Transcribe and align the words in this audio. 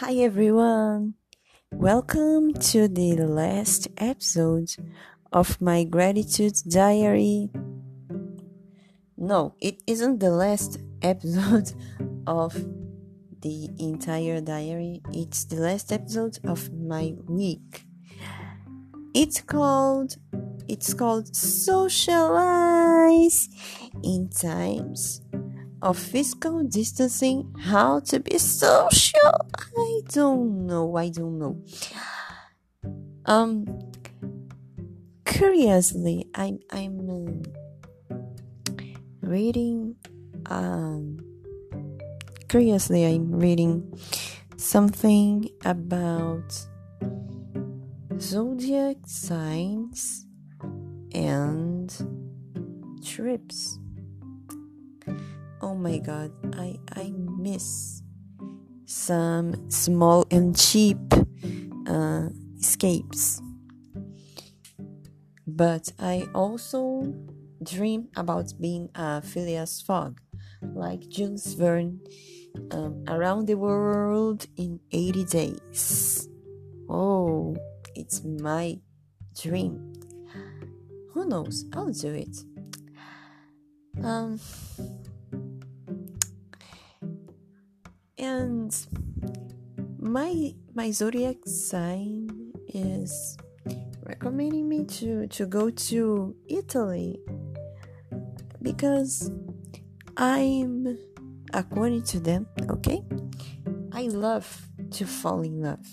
Hi 0.00 0.14
everyone! 0.14 1.14
Welcome 1.70 2.54
to 2.72 2.88
the 2.88 3.16
last 3.16 3.86
episode 3.98 4.70
of 5.30 5.60
my 5.60 5.84
gratitude 5.84 6.54
diary. 6.66 7.50
No, 9.18 9.56
it 9.60 9.82
isn't 9.86 10.20
the 10.20 10.30
last 10.30 10.78
episode 11.02 11.74
of 12.26 12.54
the 13.42 13.68
entire 13.78 14.40
diary, 14.40 15.02
it's 15.12 15.44
the 15.44 15.56
last 15.56 15.92
episode 15.92 16.38
of 16.44 16.72
my 16.72 17.12
week. 17.28 17.84
It's 19.14 19.42
called 19.42 20.16
it's 20.66 20.94
called 20.94 21.36
socialize 21.36 23.50
in 24.02 24.30
times 24.30 25.20
of 25.82 25.98
physical 25.98 26.62
distancing, 26.64 27.54
how 27.58 28.00
to 28.00 28.20
be 28.20 28.38
social. 28.38 29.48
I 29.76 30.00
don't 30.08 30.66
know. 30.66 30.96
I 30.96 31.08
don't 31.08 31.38
know. 31.38 31.62
Um, 33.26 33.66
curiously, 35.24 36.26
I'm 36.34 36.58
I'm 36.70 37.44
uh, 38.10 38.14
reading. 39.22 39.96
Um, 40.46 41.18
curiously, 42.48 43.06
I'm 43.06 43.32
reading 43.32 43.92
something 44.56 45.48
about 45.64 46.66
zodiac 48.18 48.96
signs 49.06 50.26
and 51.14 51.90
trips 53.02 53.78
oh 55.62 55.74
my 55.74 55.98
god 55.98 56.30
i 56.56 56.78
i 56.96 57.12
miss 57.16 58.02
some 58.90 59.70
small 59.70 60.26
and 60.32 60.58
cheap 60.58 60.98
uh, 61.86 62.28
escapes. 62.58 63.40
But 65.46 65.92
i 65.98 66.26
also 66.34 67.14
dream 67.62 68.08
about 68.16 68.52
being 68.60 68.88
a 68.94 69.22
phileas 69.22 69.80
fogg 69.80 70.20
like 70.74 71.08
jules 71.08 71.54
verne 71.54 72.00
um, 72.72 73.04
around 73.06 73.46
the 73.46 73.54
world 73.54 74.46
in 74.56 74.80
80 74.90 75.24
days. 75.26 76.28
Oh 76.88 77.56
it's 77.94 78.24
my 78.24 78.78
dream. 79.40 79.92
Who 81.12 81.28
knows? 81.28 81.64
I'll 81.72 81.92
do 81.92 82.12
it. 82.14 82.36
Um 84.02 84.40
and 88.20 88.86
my 89.98 90.54
my 90.74 90.90
zodiac 90.90 91.36
sign 91.46 92.52
is 92.68 93.36
recommending 94.04 94.68
me 94.68 94.84
to 94.84 95.26
to 95.28 95.46
go 95.46 95.70
to 95.70 96.36
Italy 96.46 97.18
because 98.62 99.30
I'm 100.16 100.98
according 101.54 102.02
to 102.04 102.20
them, 102.20 102.46
okay? 102.68 103.02
I 103.92 104.02
love 104.02 104.68
to 104.92 105.06
fall 105.06 105.40
in 105.40 105.62
love. 105.62 105.86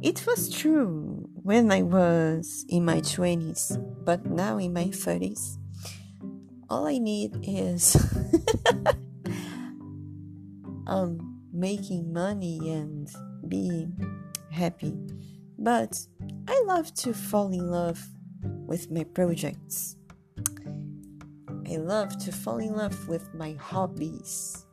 It 0.00 0.24
was 0.26 0.48
true 0.48 1.28
when 1.42 1.72
I 1.72 1.82
was 1.82 2.64
in 2.68 2.84
my 2.84 3.00
20s, 3.00 3.76
but 4.04 4.24
now 4.26 4.58
in 4.58 4.72
my 4.72 4.86
30s, 4.86 5.58
all 6.70 6.86
I 6.86 6.98
need 6.98 7.36
is 7.42 7.96
um, 10.86 11.42
making 11.52 12.12
money 12.12 12.70
and 12.70 13.08
be 13.48 13.88
happy. 14.50 14.96
But 15.58 15.98
I 16.48 16.62
love 16.66 16.92
to 16.94 17.14
fall 17.14 17.52
in 17.52 17.70
love 17.70 18.00
with 18.42 18.90
my 18.90 19.04
projects. 19.04 19.96
I 21.68 21.76
love 21.76 22.16
to 22.18 22.32
fall 22.32 22.58
in 22.58 22.74
love 22.74 23.08
with 23.08 23.34
my 23.34 23.52
hobbies. 23.54 24.66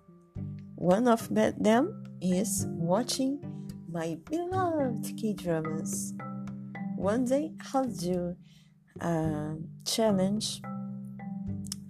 One 0.76 1.08
of 1.08 1.28
them 1.34 2.04
is 2.22 2.66
watching 2.70 3.40
my 3.90 4.18
beloved 4.30 5.18
K 5.18 5.34
dramas. 5.34 6.14
One 6.98 7.26
day 7.26 7.54
I'll 7.74 7.86
do 7.86 8.36
a 9.00 9.56
challenge 9.86 10.62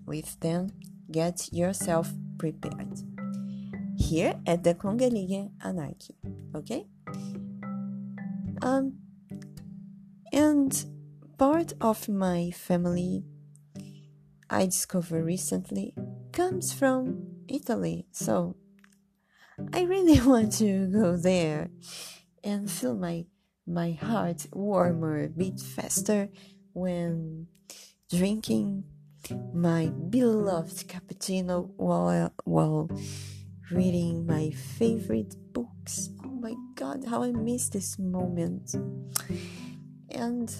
with 0.06 0.40
them. 0.40 0.70
Get 1.12 1.52
yourself 1.52 2.12
prepared 2.38 3.13
here 4.14 4.36
at 4.46 4.64
the 4.64 4.76
Kongelige 4.76 5.50
Anarchy. 5.64 6.16
Okay? 6.54 6.86
Um, 8.62 8.94
and 10.32 10.72
part 11.40 11.74
of 11.82 12.08
my 12.08 12.52
family 12.52 13.24
I 14.52 14.66
discovered 14.66 15.26
recently 15.26 15.96
comes 16.32 16.72
from 16.72 17.26
Italy. 17.48 18.06
So 18.12 18.56
I 19.74 19.82
really 19.82 20.22
want 20.32 20.54
to 20.64 20.88
go 20.88 21.18
there 21.18 21.70
and 22.44 22.70
feel 22.70 22.96
my 22.96 23.26
my 23.66 23.92
heart 23.94 24.46
warmer, 24.52 25.28
beat 25.30 25.60
faster 25.60 26.30
when 26.74 27.48
drinking 28.12 28.84
my 29.54 29.88
beloved 29.88 30.88
cappuccino 30.88 31.72
while 31.78 32.32
while 32.44 32.90
reading 33.72 34.26
my 34.26 34.52
favorite 34.52 35.36
books. 35.54 36.10
Oh 36.24 36.30
my 36.30 36.56
god, 36.76 37.06
how 37.08 37.24
I 37.24 37.32
miss 37.32 37.70
this 37.70 37.98
moment. 37.98 38.76
And 40.12 40.54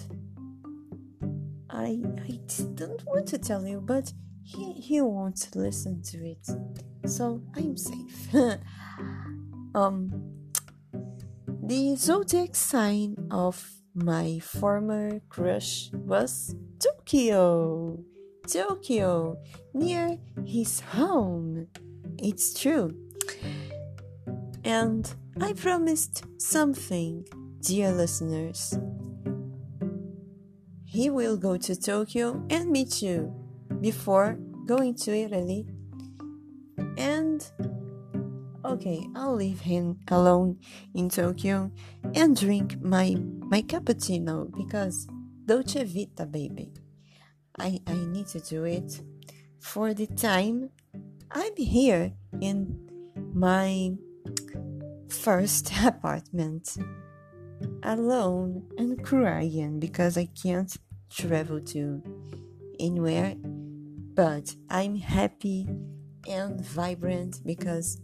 I 1.70 2.00
I 2.18 2.40
didn't 2.46 3.04
want 3.06 3.26
to 3.28 3.38
tell 3.38 3.66
you, 3.66 3.80
but 3.80 4.12
he, 4.42 4.72
he 4.72 5.00
won't 5.00 5.48
listen 5.54 6.02
to 6.02 6.18
it. 6.26 6.48
So 7.06 7.42
I'm 7.56 7.76
safe. 7.76 8.34
um 9.74 10.34
the 11.62 11.96
zodiac 11.96 12.54
sign 12.54 13.16
of 13.30 13.74
my 13.94 14.38
former 14.40 15.20
crush 15.28 15.90
was 15.92 16.54
Tokyo. 16.78 18.04
Tokyo, 18.46 19.38
near 19.72 20.18
his 20.44 20.80
home. 20.80 21.68
It's 22.18 22.54
true. 22.58 22.96
And 24.64 25.12
I 25.40 25.52
promised 25.52 26.24
something, 26.38 27.26
dear 27.60 27.92
listeners. 27.92 28.78
He 30.84 31.10
will 31.10 31.36
go 31.36 31.56
to 31.56 31.74
Tokyo 31.74 32.44
and 32.50 32.70
meet 32.70 33.02
you 33.02 33.34
before 33.80 34.38
going 34.66 34.94
to 34.94 35.12
Italy. 35.12 35.66
And 36.96 37.44
okay, 38.64 39.06
I'll 39.14 39.34
leave 39.34 39.60
him 39.60 39.98
alone 40.08 40.58
in 40.94 41.08
Tokyo 41.08 41.70
and 42.14 42.36
drink 42.36 42.80
my 42.82 43.16
my 43.18 43.62
cappuccino 43.62 44.50
because 44.56 45.06
Dolce 45.44 45.84
Vita, 45.84 46.26
baby. 46.26 46.72
I 47.58 47.80
I 47.86 47.94
need 47.94 48.28
to 48.28 48.40
do 48.40 48.64
it 48.64 49.02
for 49.58 49.94
the 49.94 50.06
time 50.06 50.70
I'm 51.36 51.56
here 51.56 52.12
in 52.40 52.78
my 53.34 53.94
first 55.08 55.72
apartment 55.84 56.76
alone 57.82 58.62
and 58.78 59.02
crying 59.02 59.80
because 59.80 60.16
I 60.16 60.26
can't 60.26 60.72
travel 61.10 61.60
to 61.60 62.00
anywhere. 62.78 63.34
But 64.14 64.54
I'm 64.70 64.94
happy 64.94 65.68
and 66.28 66.60
vibrant 66.60 67.40
because 67.44 68.00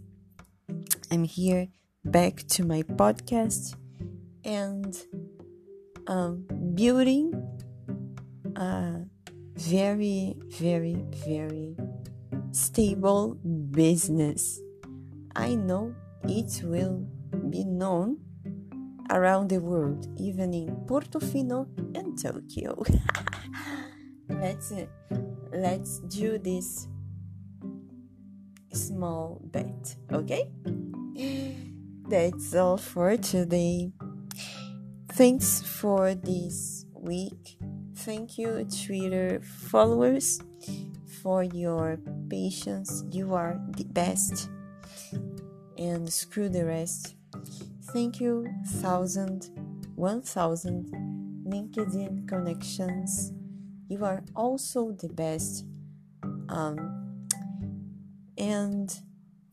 I'm 1.12 1.22
here 1.22 1.68
back 2.04 2.38
to 2.48 2.64
my 2.64 2.82
podcast 2.82 3.76
and 4.44 4.96
um, 6.08 6.46
building 6.74 7.32
a 8.56 9.02
very, 9.54 10.34
very, 10.48 10.96
very 11.24 11.76
stable 12.52 13.34
business. 13.70 14.60
I 15.36 15.54
know 15.54 15.94
it 16.24 16.62
will 16.64 17.06
be 17.48 17.64
known 17.64 18.18
around 19.10 19.48
the 19.48 19.58
world, 19.58 20.06
even 20.18 20.52
in 20.54 20.68
Portofino 20.86 21.66
and 21.96 22.20
Tokyo. 22.20 22.82
let's 24.28 24.72
let's 25.52 25.98
do 26.00 26.38
this 26.38 26.88
small 28.72 29.40
bet, 29.44 29.96
okay? 30.12 30.50
That's 32.08 32.54
all 32.54 32.76
for 32.76 33.16
today. 33.16 33.92
Thanks 35.12 35.62
for 35.62 36.14
this 36.14 36.86
week. 36.94 37.58
Thank 37.94 38.38
you, 38.38 38.64
Twitter 38.64 39.40
followers 39.42 40.40
for 41.22 41.42
your 41.42 41.98
patience. 42.28 43.04
You 43.10 43.34
are 43.34 43.60
the 43.76 43.84
best. 43.84 44.48
and 45.80 46.12
screw 46.12 46.48
the 46.48 46.64
rest. 46.64 47.16
Thank 47.92 48.20
you, 48.20 48.46
thousand, 48.82 49.48
one 49.96 50.22
thousand 50.22 50.92
LinkedIn 51.46 52.28
connections. 52.28 53.32
You 53.88 54.04
are 54.04 54.22
also 54.36 54.92
the 54.92 55.08
best. 55.08 55.64
Um, 56.48 57.26
and 58.38 58.94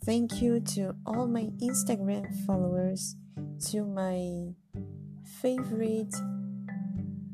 thank 0.03 0.41
you 0.41 0.59
to 0.75 0.95
all 1.05 1.27
my 1.27 1.49
Instagram 1.61 2.27
followers, 2.45 3.15
to 3.69 3.85
my 3.85 4.53
favorite 5.41 6.13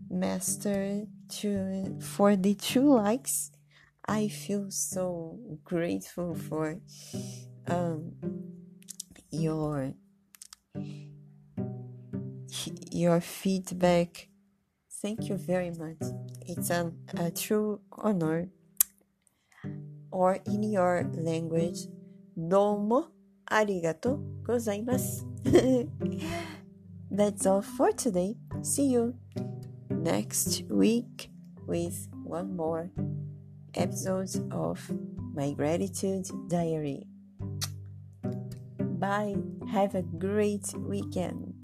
master 0.10 1.04
to 1.28 1.98
for 2.00 2.36
the 2.36 2.54
two 2.54 2.94
likes 2.94 3.52
i 4.08 4.28
feel 4.28 4.70
so 4.70 5.40
grateful 5.64 6.36
for 6.36 6.80
um, 7.68 8.14
your 9.32 9.94
your 12.92 13.22
feedback. 13.22 14.28
Thank 15.02 15.28
you 15.28 15.36
very 15.36 15.72
much. 15.72 15.98
It's 16.46 16.70
an, 16.70 16.98
a 17.18 17.32
true 17.32 17.82
honor. 17.92 18.50
Or 20.12 20.38
in 20.46 20.64
your 20.64 21.10
language 21.14 21.88
domo 22.38 23.08
arigato 23.50 24.22
gozaimasu. 24.44 25.26
That's 27.12 27.46
all 27.46 27.62
for 27.62 27.92
today. 27.92 28.36
See 28.62 28.88
you 28.88 29.16
next 29.90 30.64
week 30.70 31.30
with 31.66 32.08
one 32.24 32.56
more 32.56 32.92
episode 33.76 34.30
of 34.52 34.80
my 35.34 35.52
gratitude 35.54 36.28
diary. 36.48 37.08
Bye. 38.80 39.36
Have 39.72 39.96
a 39.96 40.04
great 40.04 40.74
weekend. 40.78 41.56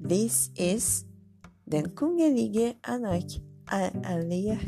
This 0.00 0.50
is 0.56 1.04
Den 1.68 1.90
Kungelige 1.96 2.76
Anak 2.84 3.28
a 3.70 3.90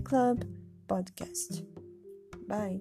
Club 0.04 0.44
podcast. 0.88 1.62
Bye. 2.48 2.80